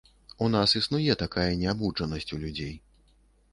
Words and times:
У 0.45 0.45
нас 0.53 0.73
існуе 0.79 1.17
такая 1.23 1.45
неабуджанасць 1.65 2.33
у 2.39 2.43
людзей. 2.47 2.75